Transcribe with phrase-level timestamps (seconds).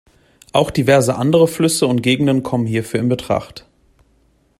[0.51, 3.67] Auch diverse andere Flüsse und Gegenden kommen hierfür in Betracht.